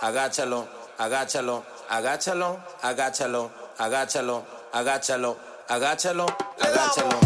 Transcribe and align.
Agáchalo, 0.00 0.68
agáchalo, 0.98 1.64
agáchalo, 1.88 2.60
agáchalo, 2.82 3.50
agáchalo, 3.78 4.44
agáchalo, 4.72 5.36
agáchalo, 5.68 6.26
agáchalo. 6.60 7.23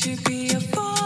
To 0.00 0.16
be 0.22 0.48
a 0.48 0.60
fine 0.60 0.99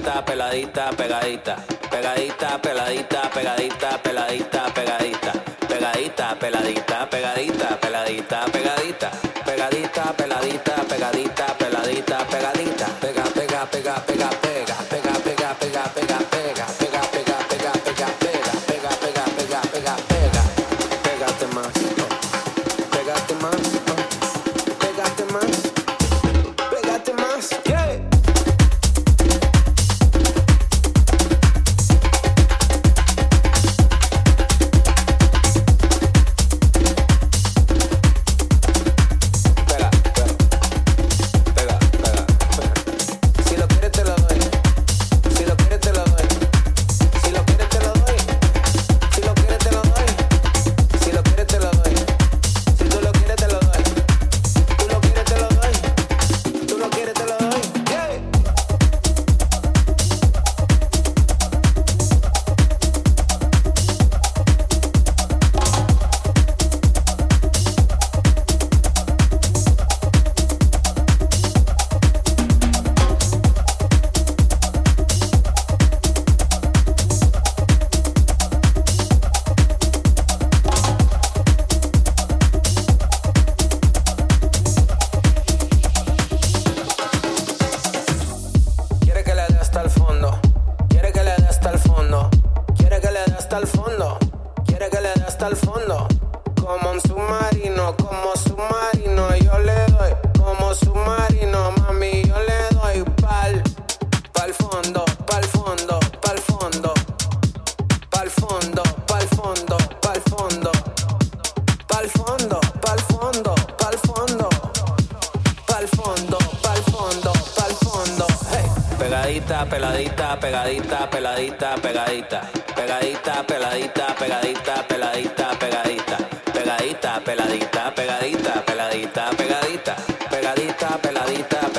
peladita, 0.00 0.24
peladita, 0.24 0.90
pegadita. 0.96 1.56
Pegadita, 1.90 2.58
peladita, 2.62 3.30
pegadita, 3.30 3.98
peladita, 4.02 4.59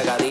pegadita, 0.01 0.30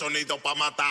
sonido 0.00 0.38
pa' 0.38 0.54
matar. 0.54 0.89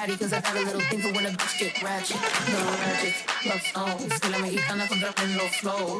Addy, 0.00 0.16
cause 0.16 0.32
I 0.32 0.40
got 0.40 0.56
a 0.56 0.60
little 0.60 0.80
thing 0.80 1.00
for 1.02 1.12
when 1.12 1.26
a 1.26 1.30
bitch 1.30 1.58
get 1.60 1.82
ratchet. 1.82 2.16
No 2.52 2.60
ratchet, 2.80 3.14
love 3.46 3.62
songs. 3.72 4.20
Y 4.24 4.28
la 4.30 4.38
mexicana 4.38 4.88
contra 4.88 5.12
en 5.22 5.36
los 5.36 5.56
flow. 5.56 5.98